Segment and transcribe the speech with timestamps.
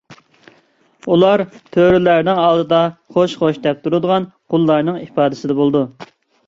[1.15, 1.43] ئۇلار
[1.75, 2.81] تۆرىلەرنىڭ ئالدىدا
[3.17, 4.27] خوش ـ خوش دەپ تۇرىدىغان
[4.57, 5.89] قۇللارنىڭ ئىپادىسىدە بولىدۇ.